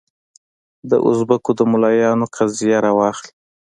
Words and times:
د 0.89 0.91
اوزبکو 1.05 1.51
د 1.57 1.61
ملایانو 1.71 2.25
قضیه 2.35 2.77
راواخلې. 2.85 3.31